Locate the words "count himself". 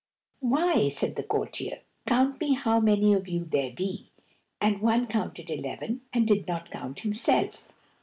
6.71-7.71